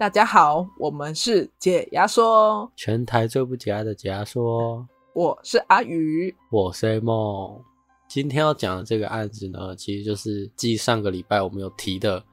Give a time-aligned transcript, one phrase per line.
[0.00, 4.88] 大家好，我们是解压说，全台最不解压的解压说。
[5.12, 7.62] 我是阿宇，我是梦。
[8.08, 12.24] 今天要讲的这个案子呢，其实就是继上个礼拜我们有提的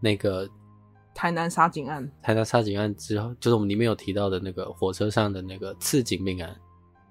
[0.00, 0.50] 那个
[1.14, 2.10] 台南杀警案。
[2.20, 6.56] 台南杀警案之后，就是我们里面有提到的那个火车上的那个刺警命案。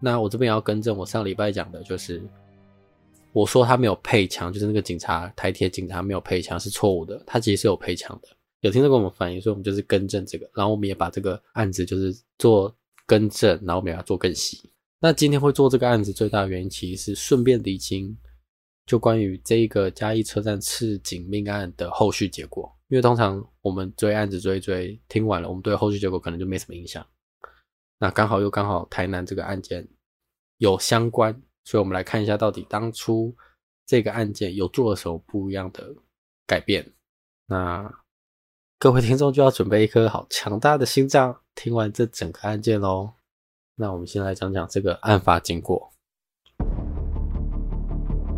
[0.02, 2.21] 那我这边也要更正，我上礼拜讲的就是
[3.32, 8.27] 我说他没有配枪，就是那个警察台铁警察没有配枪是错误的，他其实是有配枪的。
[8.66, 12.76] 有听众跟我们反映，所以我们就是更正这个，然后我们也把这个案子就是做
[13.06, 14.68] 更正，然后我们也要做更细。
[15.00, 18.18] 那今天会做这个案子最大的原因，其实是顺便厘清，
[18.88, 22.76] 就关于这一个嘉义车站刺警命案的后续结果。
[22.88, 27.06] 因为通常我们追案子追追，听完了，我们对后续结果可能就没什么印象。
[28.00, 29.88] 那刚好又刚好台南这个案件
[30.58, 33.36] 有相关，所以我们来看一下到底当初
[33.86, 35.95] 这个案件有做了什么不一样的
[36.48, 36.92] 改变。
[37.48, 37.92] 那
[38.85, 43.09] 各位听众就要准备一颗好强大的心脏，听完这整个案件喽。
[43.75, 45.92] 那我们先来讲讲这个案发经过。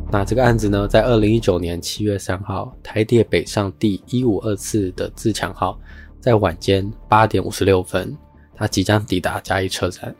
[0.09, 5.77] 那这个案子呢，在二零一九年七月三号，台铁北上第一五二次的自强号，
[6.21, 8.17] 在晚间八点五十六分，
[8.55, 10.15] 它即将抵达嘉义车站。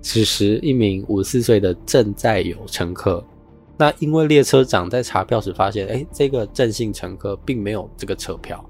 [0.00, 3.24] 此时，一名五十四岁的郑在友乘客，
[3.76, 8.68] 那因为列车长在查票时发现，哎，这个郑姓乘客并没有这个车票。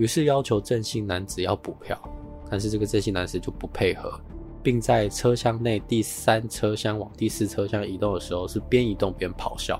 [0.00, 2.00] 于是要求郑姓男子要补票，
[2.48, 4.18] 但是这个郑姓男子就不配合，
[4.62, 9.78] 并在车厢内第三车厢往第四车厢移动的时候是边移动边咆哮。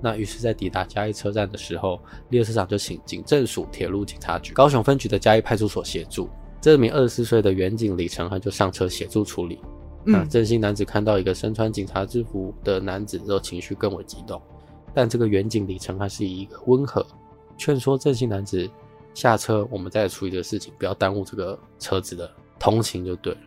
[0.00, 6.30] 那于是，在抵达嘉义车站的时候，列车长就请警政署铁路警察局高雄分局的嘉义派出所协助。
[6.60, 9.58] 这名二十四岁的员警李承汉就上车协助处理。
[10.04, 14.40] 嗯、那郑姓男子看到一个身穿警察制服的男子之后，情绪更为激动。
[14.94, 17.04] 但这个员警李承汉是以一个温和
[17.56, 18.70] 劝说郑姓男子。
[19.18, 23.40] 下车，我们再处理这个事情，不要耽误这个车子的通勤就对了。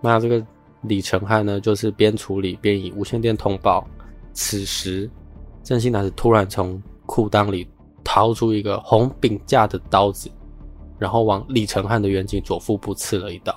[0.00, 0.44] 那这个
[0.82, 3.86] 李承汉呢，就是边处理边以无线电通报。
[4.32, 5.08] 此时，
[5.62, 7.68] 郑姓男子突然从裤裆里
[8.02, 10.28] 掏出一个红柄架的刀子，
[10.98, 13.54] 然后往李承汉的远景左腹部刺了一刀。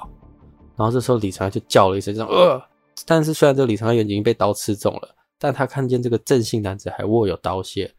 [0.75, 2.61] 然后这时候李承汉就叫了一声，这样呃。
[3.07, 5.09] 但是虽然这个李承汉员警已经被刀刺中了，
[5.39, 7.89] 但他看见这个郑姓男子还握有刀械，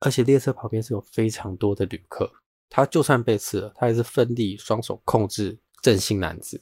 [0.00, 2.30] 而且列车旁边是有非常多的旅客。
[2.76, 6.60] 他就算被刺了，他还是奋力双手控制郑姓男子。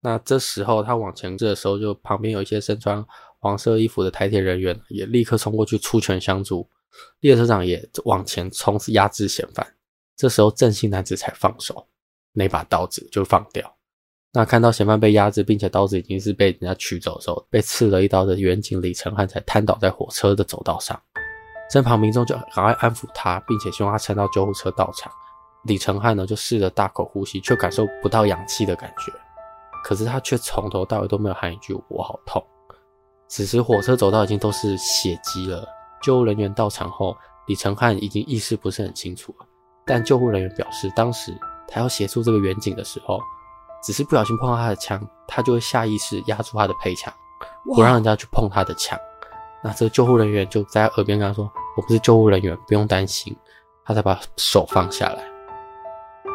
[0.00, 3.04] 那这时候他往前的时候，就旁边有一些身穿
[3.38, 6.66] 黄色衣服的台铁人员也立刻冲过去出拳相助，
[7.18, 9.74] 列车长也往前冲压制嫌犯。
[10.16, 11.86] 这时候郑姓男子才放手，
[12.32, 13.76] 那把刀子就放掉。
[14.32, 20.98] 那看到嫌犯被压制，并且刀子已经是被人家取走的时候，被刺了一刀的远景李承汉才瘫倒在火车的走道上。
[21.72, 25.10] 身旁民众就赶快安抚他，并且希望他撑到救护车到场。
[25.62, 29.12] 李承汉呢，就试着大口呼吸，却感受不到氧气的感觉。
[29.84, 32.44] 可是他却从头到尾都没有喊一句“我好痛”。
[33.28, 35.66] 此时火车走道已经都是血迹了。
[36.02, 37.16] 救护人员到场后，
[37.46, 39.46] 李承汉已经意识不是很清楚了。
[39.86, 41.32] 但救护人员表示，当时
[41.68, 43.20] 他要协助这个远警的时候，
[43.82, 47.12] 只是不小心碰到他的枪，他就会下意识压住他的配枪，
[47.64, 48.98] 不让人家去碰他的枪。
[49.62, 53.36] 那这个救护人员就在耳边跟他说：“我不是救护人员，不用担心。”
[53.82, 55.24] 他才把手放下来。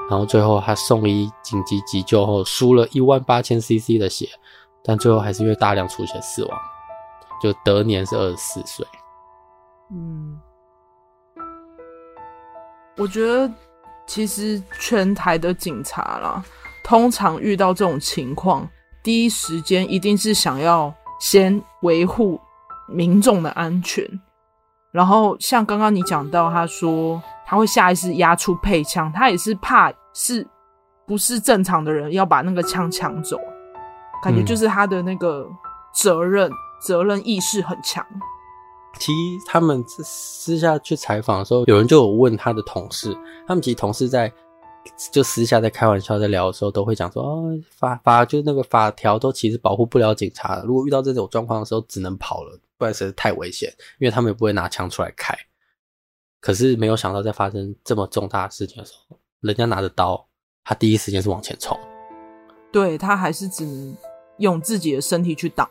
[0.09, 4.28] 然后最后他送医紧急急救后，输了一万八千 CC 的血，
[4.84, 6.59] 但最后还是因为大量出血死亡，
[7.41, 8.85] 就得年是二十四岁。
[9.91, 10.38] 嗯，
[12.97, 13.50] 我觉得
[14.06, 16.44] 其实全台的警察啦，
[16.84, 18.67] 通常遇到这种情况，
[19.02, 22.38] 第一时间一定是想要先维护。
[22.88, 24.06] 民众的安全，
[24.96, 30.48] 然后像刚刚你讲到，他说他会下意识压出配枪，他也是怕是
[31.06, 33.38] 不是正常的人要把那个枪抢走，
[34.24, 35.46] 感觉就是他的那个
[35.94, 38.06] 责任、嗯、责任意识很强。
[38.98, 43.14] 其实他们私下去采访的时候，有人就有问他的同事，
[43.46, 44.32] 他们其实同事在。
[45.12, 50.61] 就私下在开玩笑在聊的时候，都会讲说哦，法法就是那个法条都其实保护不了警察。
[50.64, 55.35] 如果遇到这种状况的时候，只能跑了，不然实在太危险，因为他们也不会拿枪出来开。
[56.40, 60.28] 可是没有想到，在发生这么重大的事情的时候，人家拿着刀，
[60.64, 61.78] 他第一时间是往前冲。
[62.72, 63.97] 对，他还是只能
[64.38, 65.67] 用自己的身体去挡。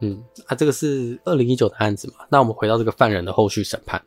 [0.00, 2.26] 嗯，啊，这个是二零一九的案子嘛？
[2.28, 4.00] 那我们回到这个犯人的后续审判，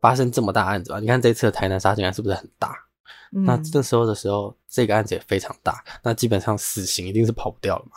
[0.00, 1.00] 发生这么大案子吧？
[1.00, 2.85] 你看这次的台南杀警案是不是很大？
[3.30, 7.96] 那这时候的时候，这个案子也非常大，那基本上死刑一定是跑不掉了嘛。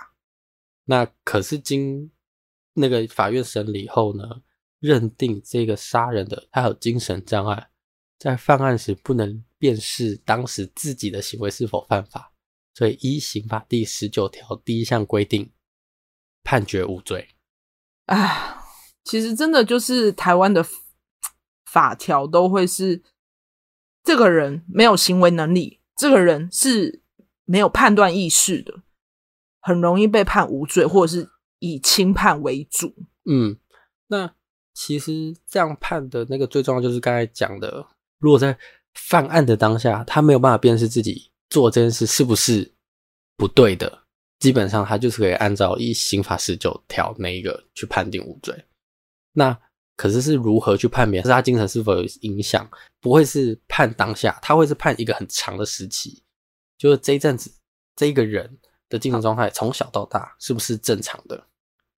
[0.85, 2.11] 那可是经
[2.73, 4.23] 那个法院审理后呢，
[4.79, 7.69] 认定这个杀人的他有精神障碍，
[8.17, 12.31] 在犯案时不能辨识当时自己的行为是否犯法，
[12.73, 15.51] 所以依刑法第十九条第一项规定，
[16.43, 17.29] 判决无罪。
[18.05, 18.63] 啊，
[19.03, 20.65] 其实真的就是台湾的
[21.65, 23.03] 法条都会是，
[24.09, 27.03] 这个人没有行为能力，这个人是
[27.45, 28.81] 没有判断意识的，
[29.61, 31.29] 很容易被判无罪，或者是
[31.59, 32.91] 以轻判为主。
[33.29, 33.55] 嗯，
[34.07, 34.33] 那
[34.73, 37.85] 其实这样判的那个最重要就是刚才讲的，
[38.17, 38.57] 如果在
[38.95, 42.73] 犯案的当下，他没有办法辨识自己做这件事是不是
[43.37, 44.05] 不对的，
[44.39, 48.65] 基本上他就是可以按照以刑法十九条那一个去判定无罪。
[49.33, 49.55] 那
[49.99, 51.21] 可是是如何去判别？
[51.21, 52.65] 是他精神是否有影响？
[53.01, 56.23] 不会是判当下，他会是判一个很长的时期，
[56.77, 57.51] 就是这一阵子
[57.97, 58.57] 这一个人
[58.87, 61.47] 的精神状态从小到大是不是正常的？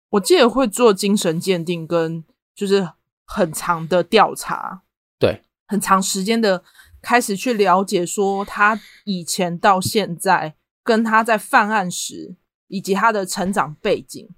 [0.09, 2.24] 我记得会做精神鉴定，跟
[2.56, 2.89] 就是
[3.25, 4.81] 很长的调查，
[5.19, 6.63] 对，很长时间的。
[7.03, 10.53] 开始去了解，说他以前到现在，
[10.83, 12.36] 跟他在犯案时，
[12.68, 14.30] 以及他的成长背景，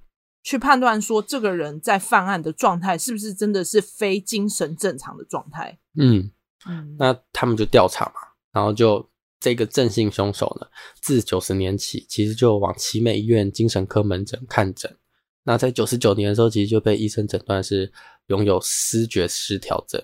[0.43, 5.79] 去判断说这个人在犯案的状态是不是真的是非精神正常的状态。
[5.97, 6.29] 嗯
[6.67, 8.13] 嗯，那他们就调查嘛，
[8.51, 9.09] 然后就
[9.39, 10.67] 这个郑姓凶手呢，
[11.01, 14.95] 自九十年起，其实就往奇美医院精神科门诊看诊。
[15.43, 17.91] 那在九十九年的时候，其实就被医生诊断是
[18.27, 20.01] 拥有失觉失调症。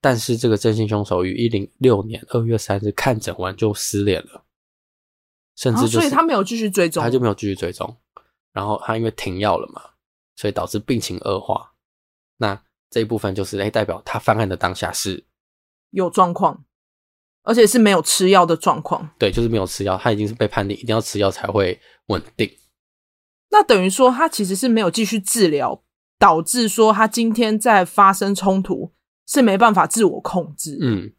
[0.00, 4.44] 但是这个郑姓凶手于一零六年二月三日看诊完就失联了，
[5.56, 7.94] 甚至、就是哦、所以他没有继续追踪，他就没有继续追踪。
[8.52, 9.82] 然后他因为停药了嘛，
[10.36, 11.72] 所以导致病情恶化。
[12.36, 15.24] 那这一部分就是诶代表他犯案的当下是
[15.90, 16.64] 有状况，
[17.42, 19.10] 而且是没有吃药的状况。
[19.18, 22.50] 对，就是没有吃药，他已经是被判定一定要吃药才会稳定。
[23.50, 25.82] 那等于说他其实是没有继续治疗，
[26.18, 28.92] 导致说他今天在发生冲突。
[29.26, 30.76] 是没办法自我控制。
[30.82, 31.12] 嗯，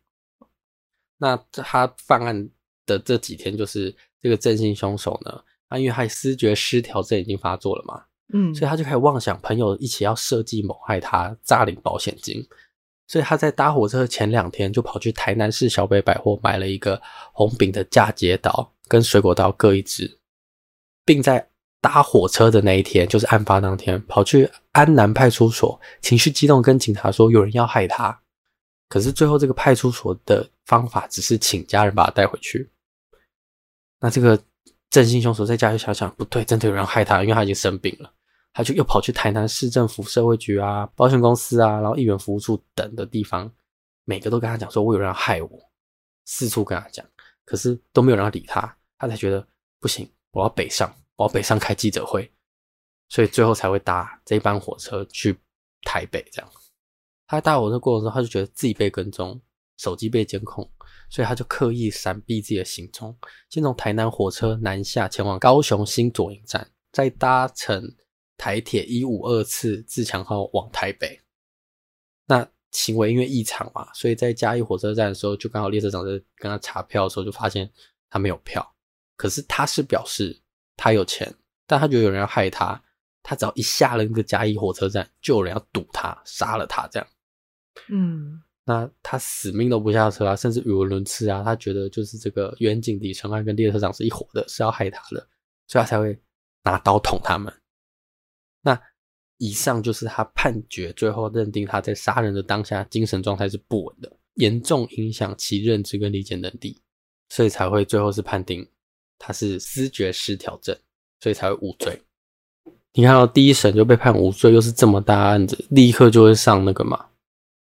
[1.19, 2.49] 那他犯案
[2.85, 8.03] 的这几天，就是这个正性凶手呢，他因为他思觉失调症已经发作了嘛，
[8.33, 12.47] 嗯，所以他就开始妄想朋友一起要设计谋害他，诈领保险金。
[13.07, 17.01] 所以他在搭火车前两天就跑去台南市小北百货买了一个
[17.33, 20.19] 红饼的嫁接刀跟水果刀各一支，
[21.03, 21.47] 并在。
[21.83, 28.21] 搭火车的那一天，就是案发当天，跑去安南派出所，情绪激动跟警察说有人要害他。
[28.87, 32.69] 可是最后这个派出所的方法只是请家人把他带回去。
[33.99, 34.39] 那这个
[34.91, 38.13] 郑姓凶手在家就想想，不对，真的有人害他，因为他已经生病了。
[38.53, 43.51] 他就又跑去台南市政府社会局啊、保险公司啊，然后议员服务处等的地方，
[44.05, 45.49] 每个都跟他讲说，我有人要害我，
[46.25, 47.03] 四处跟他讲，
[47.45, 49.47] 可是都没有人要理他，他才觉得
[49.79, 50.93] 不行，我要北上。
[51.17, 52.31] 我要北上开记者会，
[53.07, 55.37] 所以最后才会搭这班火车去
[55.83, 56.25] 台北。
[56.31, 56.51] 这样，
[57.27, 59.39] 他搭火车过程中，他就觉得自己被跟踪，
[59.77, 60.67] 手机被监控，
[61.11, 63.15] 所以他就刻意闪避自己的行踪，
[63.49, 67.95] 先从台南火车南下，前往高雄新左营站，再搭乘
[68.37, 71.21] 台铁一五二次自强号往台北。
[72.25, 77.69] 那行为因为异常嘛，所以在嘉义火车站的时候，就刚好列车长在跟他查票的时候，就发现
[78.09, 78.65] 他没有票，
[79.15, 80.41] 可是他是表示。
[80.77, 81.31] 他有钱，
[81.67, 82.81] 但他觉得有人要害他。
[83.21, 87.07] 他只要一下了那个嘉义火车站，就有人要堵他，杀了他这样。
[87.89, 91.43] 嗯，那他死命都不下车啊，甚至语无伦次啊。
[91.43, 95.27] 他觉得就是这个远景李承安跟列车长是一伙的，是要害他的，
[95.67, 96.17] 所以他才会
[96.63, 97.53] 拿刀捅他们。
[98.61, 98.79] 那
[99.39, 106.79] 以上就是他判决最后认定他在杀人的当下精神状态是不稳的，严重影响其认知跟理解能力，
[107.27, 108.65] 所以才会最后是判定。
[109.19, 110.73] 他是思觉失调症，
[111.19, 112.01] 所以才会无罪。
[112.93, 117.05] 你看到第一审就被判无罪，又是这么大案子，立刻就会上那个嘛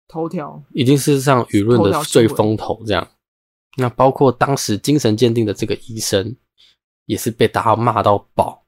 [0.08, 3.10] 头条，已经是上舆论的最风头这样。
[3.76, 6.36] 那包括当时精神鉴定的这个医生，
[7.04, 8.64] 也是被大家骂到爆。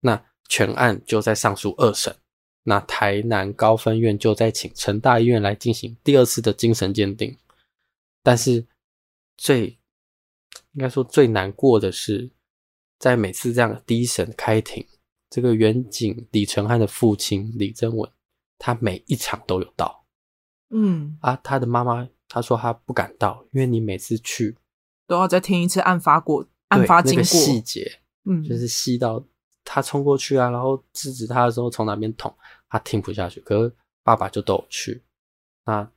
[0.00, 2.14] 那全案就在上诉二审，
[2.62, 7.36] 那台南高分院就在请成大医院来进行第二次的精神鉴定，
[8.22, 8.66] 但是
[9.36, 9.78] 最。
[10.74, 12.30] 应该说最难过的是，
[12.98, 14.86] 在每次这样的第一审开庭，
[15.28, 18.10] 这个远景李承汉的父亲李增文，
[18.58, 20.01] 他每一场都有到。
[20.72, 24.56] 嗯啊，他的妈妈他说他不敢到，因为你每次去
[25.06, 29.22] 都要再听一次案发过案发经过、那个、细节，嗯，就是细到
[29.64, 32.34] 他冲过去啊，然后制止他的时候从哪边捅，
[32.68, 33.40] 他听不下去。
[33.40, 35.02] 可是爸爸就都有去。
[35.64, 35.88] 那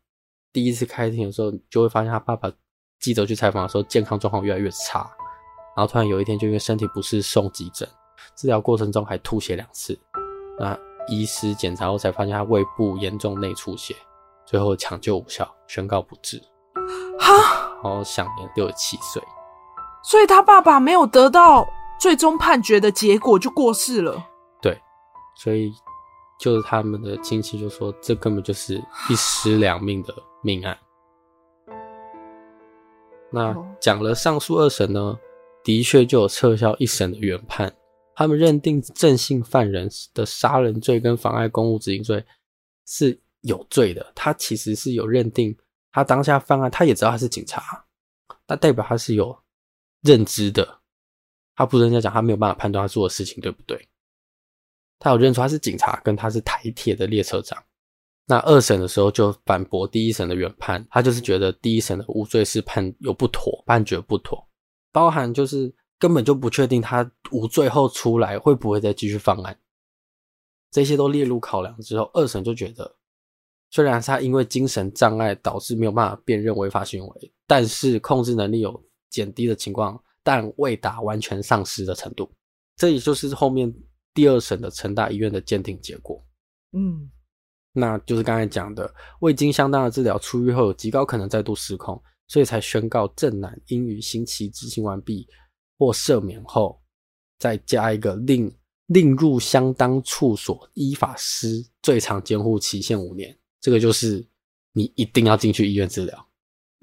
[0.54, 2.52] 第一次开庭的时候，就会发现他爸爸。
[2.98, 5.02] 记者去采访的时候，健康状况越来越差，
[5.76, 7.88] 然后突然有一天就因为身体不适送急诊，
[8.36, 10.00] 治疗过程中还吐血两次，
[10.58, 10.76] 那
[11.08, 13.94] 医师检查后才发现他胃部严重内出血，
[14.46, 16.42] 最后抢救无效，宣告不治。
[17.20, 19.22] 哈，后享年六十七岁。
[20.04, 21.68] 所以他爸爸没有得到
[22.00, 24.24] 最终判决的结果就过世了。
[24.62, 24.80] 对，
[25.36, 25.74] 所以
[26.40, 28.76] 就是他们的亲戚就说，这根本就是
[29.10, 30.78] 一尸两命的命案。
[33.32, 35.18] 那讲了上述二审呢，
[35.64, 37.74] 的确就有撤销一审的原判。
[38.16, 42.24] 他们认定郑姓犯人的杀人罪跟妨碍公务执行罪
[42.86, 44.12] 是有罪的。
[44.14, 45.58] 他其实是有认定，
[45.92, 47.86] 他当下犯案，他也知道他是警察，
[48.48, 49.36] 那代表他是有
[50.02, 50.82] 认知的。
[51.56, 53.88] 他不是人家讲，他没有办法判断他做的事情对不对。
[55.00, 57.62] 他有认出他是警察，跟他是台铁的列车长。
[58.28, 64.44] 那二审的时候就反驳第一审的原判，他就是觉得第一审的无罪是判有不妥，判决不妥，
[64.92, 69.56] 包含就是根本就不确定他无罪后出来会不会再继续犯案，
[70.72, 72.96] 这些都列入考量之后，二审就觉得，
[73.76, 82.32] 虽然他因为精神障碍导致没有办法辨认违法行为，但是控制能力有减低的情况，但未达完全丧失的程度，
[82.78, 83.70] 这也就是后面
[84.14, 86.26] 第二审的成大医院的鉴定结果，
[86.72, 87.12] 嗯。
[87.74, 88.90] 那就是刚才讲的，
[89.20, 95.28] 未经相当的治疗，出狱后有极高可能再度失控，所以才宣告郑男应于刑期执行完毕
[95.78, 96.82] 或赦免后，
[97.40, 98.50] 再加一个另
[98.86, 103.38] 另入相当处所依法施最长监护期限五年。
[103.66, 104.24] 这个就是
[104.74, 106.28] 你一定要进去医院治疗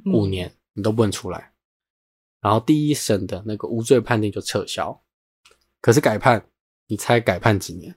[0.06, 1.52] 五年，你都不能出来。
[2.40, 5.00] 然后第一审的那个无罪判定就撤销，
[5.80, 6.44] 可是改判，
[6.88, 7.96] 你猜改判几年？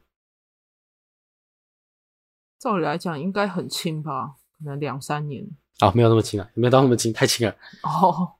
[2.59, 4.35] 照理来讲，应该很轻吧？
[4.55, 5.43] 可能两三年。
[5.79, 7.55] 哦，没有那么轻啊，没有到那么轻，太轻了。
[7.81, 8.35] 哦，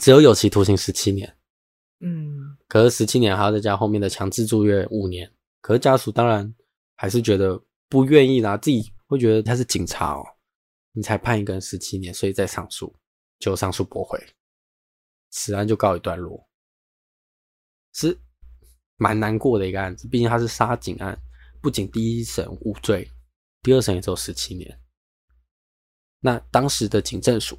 [0.00, 1.32] 只有有期徒刑十七年。
[2.00, 5.32] 嗯，可是十七年还要再加后面的强制住院五年。
[5.60, 6.52] 可是家属当然
[6.96, 10.24] 还是觉得不愿意拿，自己会觉得他是警察哦，
[10.92, 12.94] 你才判一个人十七年，所以再上诉，
[13.38, 14.18] 就上诉驳回，
[15.30, 16.46] 此案就告一段落。
[17.92, 18.18] 是
[18.96, 21.18] 蛮难过的一个案子，毕竟他是杀警案，
[21.62, 23.10] 不仅第一审无罪。
[23.62, 24.80] 第二审也只有十七年。
[26.20, 27.58] 那当时的警政署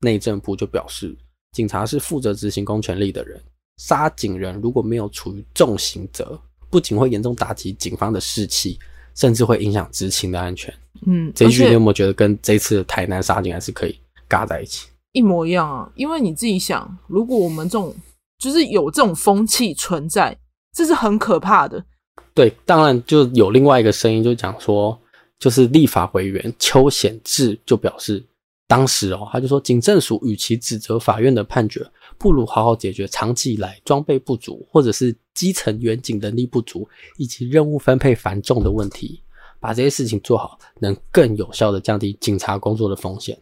[0.00, 1.16] 内政部就表示，
[1.52, 3.42] 警察是负责执行公权力的人，
[3.78, 8.78] 杀警人如果没有处于重刑责，不仅会严重打击警方的士气，
[9.16, 10.72] 甚至会影响执勤的安全。
[11.06, 14.86] 嗯，这一句你有没有觉得跟这次的台南杀警案是可以嘎在一起？
[15.12, 15.90] 一模一样啊！
[15.96, 17.92] 因为你自己想，如果我们这种
[18.38, 20.36] 就是有这种风气存在，
[20.72, 21.84] 这是很可怕的。
[22.32, 24.96] 对，当然就有另外一个声音就讲说。
[25.38, 28.24] 就是立法委员邱显智就表示，
[28.66, 39.22] 当时哦，他就说，警政署与其指责法院的判决，不如好好解决长期以来装备不足，或者是基层员警能力不足，以及任务分配繁重的问题，
[39.60, 43.40] 把这些事情做好，能更有效的降低警察工作的风险。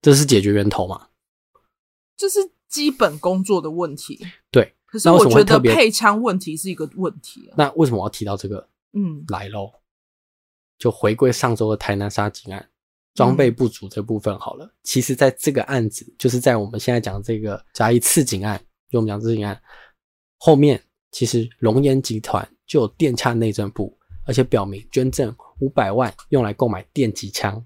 [0.00, 1.08] 这是解决源头嘛？
[2.16, 4.26] 这是基本工作的问题。
[4.50, 7.54] 对，可是我觉得配枪问题是一个问题啊。
[7.58, 8.68] 那为什么我要提到这个？
[8.94, 9.70] 嗯，来喽。
[10.78, 12.68] 就回归上周的台南杀警案，
[13.14, 14.66] 装备不足这部分好了。
[14.66, 19.60] 嗯、其实，在这个案子，就是在我们现在讲这个嘉义刺警案，就我们讲刺警案
[20.38, 27.64] 后面，其实龙岩集团就有电洽内政部，而且表明捐赠五百万用来购买电击枪。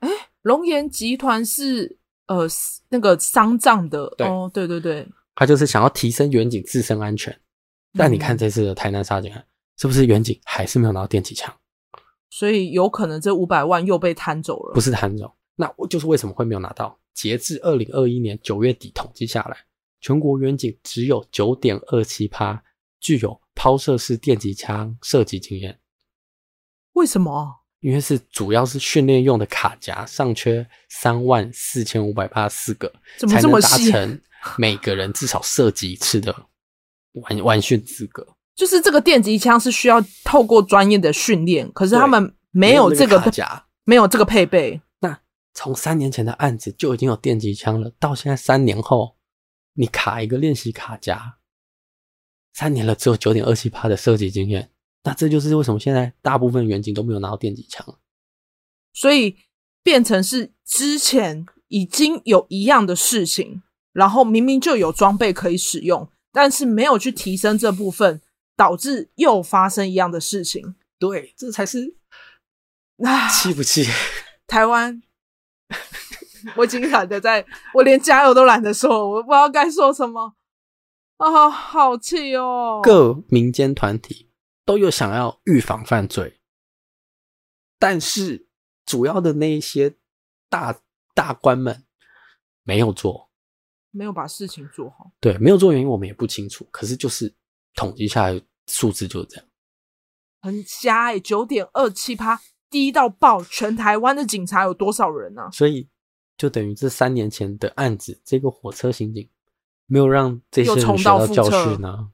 [0.00, 0.08] 哎，
[0.42, 2.48] 龙岩集团是呃
[2.88, 7.38] 那个丧葬的哦，对对对，他就是想要提升远景自身安全。
[7.94, 11.54] 但你看这次的台南杀警案，是不是远景还是没有拿到电击枪？
[12.32, 16.98] 所以有可能这五百万又被贪走了，不是贪走，那我就是为什么会没有拿到？
[17.12, 19.56] 截至二零二一年九月底统计下来，
[20.00, 22.64] 全国远景只有九点二七趴
[22.98, 25.78] 具有抛射式电击枪射击经验。
[26.94, 27.60] 为什么？
[27.80, 33.60] 因为是主要是训练用的卡夹尚缺三万四千五百八十四个，怎么这么？
[33.60, 34.20] 才能达成
[34.56, 36.34] 每个人至少射击一次的
[37.12, 38.26] 完完训资格。
[38.54, 43.18] 就是这个电击枪是需要透过专业的训练，可是他们没有这个
[43.84, 44.80] 没有这个配备。
[45.00, 45.18] 那
[45.54, 49.16] 从三年前的案子就已经有电击枪了，到现在三年后，
[49.72, 51.38] 你卡一个练习卡夹，
[52.52, 54.70] 三年了只有九点二七趴的射击经验，
[55.04, 57.98] 那这就是为什么现在大部分远景都没有拿到电击枪，
[58.92, 59.36] 所以
[59.82, 63.62] 变成是之前已经有一样的事情，
[63.94, 68.20] 然后明明就有装备可以使用，但是没有去提升这部分。
[68.62, 71.96] 导致又发生一样的事情，对，这才是
[72.98, 73.84] 啊，气不气？
[74.46, 75.02] 台湾，
[76.54, 80.36] 我已经懒得在，我连加油都懒得说，我不知道该说什么
[81.16, 82.80] 啊，好气哦！
[82.84, 84.30] 各民间团体
[84.64, 86.40] 都有想要预防犯罪，
[87.80, 88.46] 但是
[88.86, 89.96] 主要的那一些
[90.48, 90.80] 大
[91.14, 91.84] 大官们
[92.62, 93.28] 没有做，
[93.90, 95.10] 没有把事情做好。
[95.18, 97.34] 对，没有做原因我们也不清楚，可是就是
[97.74, 99.46] 统计下来数字就是这样，
[100.40, 102.40] 很瞎哎、欸，九点二七趴，
[102.70, 105.50] 低到爆，全台湾的警察有多少人呢、啊？
[105.50, 105.88] 所以
[106.36, 109.28] 就等于这三年前的案子，这个火车刑警
[109.86, 112.10] 没有让这些人学到教训呢。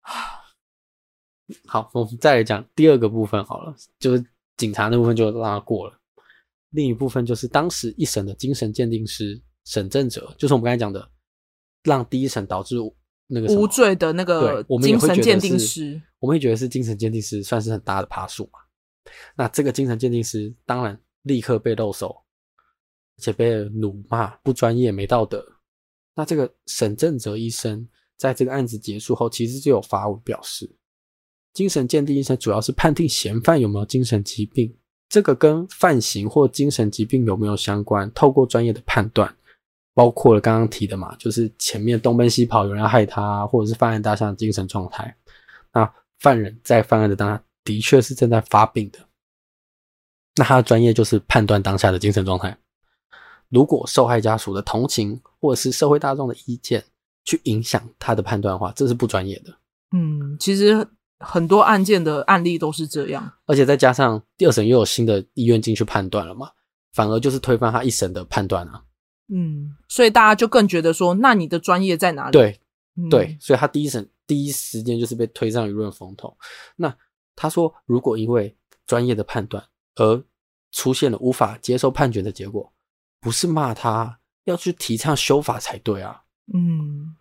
[0.00, 0.38] 啊
[1.66, 4.24] 好，我们再来讲第二个部分好了，就是
[4.56, 5.98] 警察那部分就让他过了。
[6.70, 11.10] 另一部分就是当时一审的精神鉴定师沈正哲，就是我们刚才讲的，
[11.82, 12.76] 让第一审导致
[13.30, 18.58] 那个无罪的那个精神鉴定师，我们会觉得是精神鉴定师算是很大的爬树嘛。
[19.36, 22.08] 那这个精神鉴定师当然立刻被露手，
[23.16, 25.44] 而且被辱骂不专业、没道德。
[26.14, 30.70] 那这个沈正哲医生在这个案子结束后，其实就有发文表示。
[31.52, 34.76] 精神鉴定医生主要是判定嫌犯有没有精神疾病，
[35.08, 38.10] 这个跟犯行或精神疾病有没有相关？
[38.12, 39.36] 透过专业的判断，
[39.94, 45.14] 包括了刚刚提的嘛，就是前面东奔西跑，有人要害他，或者是犯案当下的精神状态。
[45.72, 48.98] 那犯人在犯案的当下的确是正在发病的，
[50.36, 52.56] 那他的专业就是判断当下的精神状态。
[53.48, 56.84] 如果受害家属的同情或者是社会大众的意见
[57.24, 59.54] 去影响他的判断的话，这是不专业的。
[59.92, 60.86] 嗯，其实。
[61.22, 66.48] 很多案件的案例都是这样，而且再加上第二审又有新的医院进去判断了嘛，
[66.94, 68.82] 反而就是推翻他一审的判断啊。
[69.32, 72.32] 嗯，所以大家就更觉得说，那你的专业在哪里？
[72.32, 72.60] 对，
[72.96, 76.36] 嗯、对，所以他第一审第一时间就是被推上舆论风头。
[76.76, 76.94] 那
[77.36, 78.56] 他说，如果因为
[78.86, 80.24] 专业的判断而
[80.72, 82.72] 出现了无法接受判决的结果，
[83.20, 86.22] 不是骂他，要去提倡修法才对啊。
[86.52, 87.16] 嗯。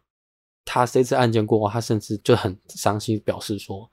[0.66, 3.90] 他这次案件过后，他甚至就很伤心，表示说，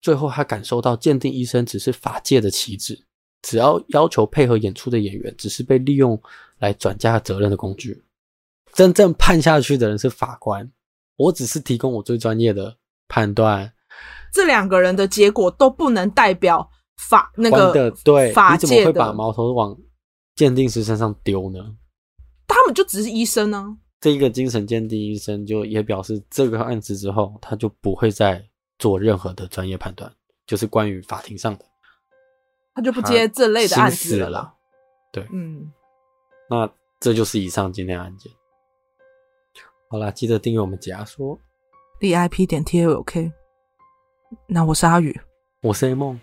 [0.00, 3.03] 最后他感受到鉴定医生只是法界的棋子，
[3.44, 6.18] 只要要求配合演出的演员，只是被利用
[6.58, 8.02] 来转嫁责任的工具。
[8.72, 10.68] 真正判下去的人是法官，
[11.16, 12.74] 我只是提供我最专业的
[13.06, 13.70] 判断。
[14.32, 19.76] 这两个人的结果都不能代表法那个的对法界的，你怎么会把矛头往
[20.34, 21.76] 鉴定师身上丢呢？
[22.48, 23.76] 他们就只是医生呢、啊。
[24.00, 28.42] 这一个精神鉴定医生就也表示，这个案子之后，他就不会再
[28.78, 30.10] 做任何的专业判断，
[30.46, 31.64] 就是关于法庭上的，
[32.74, 34.28] 他就不接这类的案子了。
[34.28, 34.54] 了啦。
[35.12, 35.72] 对，嗯，
[36.50, 38.32] 那这就是以上今天的案件。
[39.88, 41.38] 好啦，记得订阅我们解压说
[42.00, 43.32] ，VIP 点 T L K。
[44.48, 45.20] 那我是阿宇，
[45.60, 46.20] 我是 A 梦，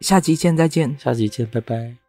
[0.00, 1.99] 下集见，再见，下集见，拜拜。